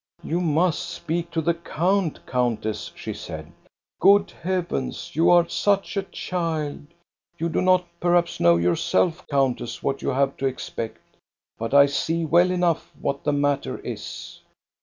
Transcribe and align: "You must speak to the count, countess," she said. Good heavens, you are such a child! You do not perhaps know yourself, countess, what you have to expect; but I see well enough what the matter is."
"You 0.23 0.41
must 0.41 0.89
speak 0.89 1.29
to 1.29 1.41
the 1.41 1.53
count, 1.53 2.25
countess," 2.25 2.91
she 2.95 3.13
said. 3.13 3.51
Good 3.99 4.31
heavens, 4.41 5.15
you 5.15 5.29
are 5.29 5.47
such 5.47 5.95
a 5.95 6.01
child! 6.01 6.87
You 7.37 7.49
do 7.49 7.61
not 7.61 7.85
perhaps 7.99 8.39
know 8.39 8.57
yourself, 8.57 9.23
countess, 9.27 9.83
what 9.83 10.01
you 10.01 10.09
have 10.09 10.37
to 10.37 10.47
expect; 10.47 11.01
but 11.59 11.75
I 11.75 11.85
see 11.85 12.25
well 12.25 12.49
enough 12.49 12.91
what 12.99 13.23
the 13.23 13.31
matter 13.33 13.77
is." 13.77 14.39